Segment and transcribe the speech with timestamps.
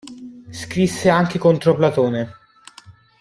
[0.49, 2.31] Scrisse anche contro Platone.